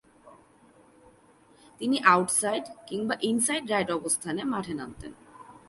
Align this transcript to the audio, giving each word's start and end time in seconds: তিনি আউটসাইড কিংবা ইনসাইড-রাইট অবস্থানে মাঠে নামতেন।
তিনি 1.79 1.97
আউটসাইড 2.13 2.65
কিংবা 2.87 3.15
ইনসাইড-রাইট 3.21 3.89
অবস্থানে 3.91 4.41
মাঠে 4.43 4.73
নামতেন। 4.73 5.11